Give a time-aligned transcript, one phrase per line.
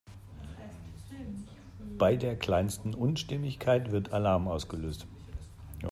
[1.99, 5.05] Bei der kleinsten Unstimmigkeit wird Alarm ausgelöst.